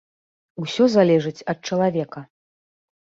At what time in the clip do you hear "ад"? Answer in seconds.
1.53-1.59